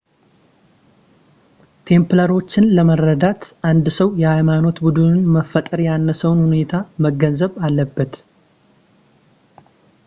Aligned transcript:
ቴምፕላሮችን 1.87 2.69
ለመረዳት 2.77 3.43
አንድ 3.71 3.85
ሰው 3.97 4.09
የሃይማኖት 4.21 4.81
ቡድኑን 4.85 5.21
መፈጠር 5.35 5.81
ያነሳሳውን 5.89 6.43
ሁኔታ 6.47 6.83
መገንዘብ 7.07 7.53
አለበት 7.67 8.15